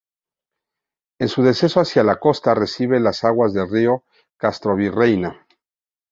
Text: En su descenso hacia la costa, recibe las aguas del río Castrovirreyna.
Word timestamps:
En 1.19 1.27
su 1.29 1.43
descenso 1.43 1.79
hacia 1.79 2.03
la 2.03 2.15
costa, 2.19 2.55
recibe 2.55 2.99
las 2.99 3.23
aguas 3.23 3.53
del 3.53 3.69
río 3.69 4.03
Castrovirreyna. 4.39 5.45